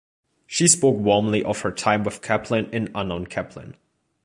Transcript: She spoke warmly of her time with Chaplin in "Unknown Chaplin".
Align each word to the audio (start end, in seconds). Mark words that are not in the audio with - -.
She 0.47 0.67
spoke 0.67 0.95
warmly 0.97 1.43
of 1.43 1.61
her 1.61 1.71
time 1.71 2.03
with 2.03 2.23
Chaplin 2.23 2.71
in 2.71 2.89
"Unknown 2.95 3.27
Chaplin". 3.27 3.75